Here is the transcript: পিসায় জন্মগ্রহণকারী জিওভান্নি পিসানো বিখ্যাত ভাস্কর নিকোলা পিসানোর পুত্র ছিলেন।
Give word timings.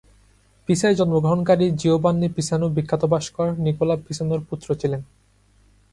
পিসায় 0.69 0.95
জন্মগ্রহণকারী 0.95 1.65
জিওভান্নি 1.71 2.27
পিসানো 2.35 2.65
বিখ্যাত 2.69 3.03
ভাস্কর 3.05 3.47
নিকোলা 3.57 3.95
পিসানোর 4.05 4.41
পুত্র 4.49 4.67
ছিলেন। 4.75 5.01